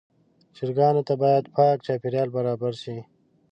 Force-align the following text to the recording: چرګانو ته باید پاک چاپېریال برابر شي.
چرګانو 0.55 1.01
ته 1.07 1.13
باید 1.21 1.45
پاک 1.55 1.77
چاپېریال 1.85 2.29
برابر 2.35 2.73
شي. 2.81 2.97